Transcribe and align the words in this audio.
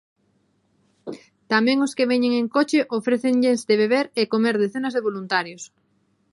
Tamén 1.51 1.77
aos 1.79 1.95
que 1.97 2.09
veñen 2.11 2.33
en 2.41 2.47
coche 2.55 2.79
ofrécenlles 2.97 3.59
de 3.69 3.75
beber 3.83 4.05
e 4.19 4.31
comer 4.33 4.55
decenas 4.57 4.93
de 4.95 5.05
voluntarios. 5.07 5.63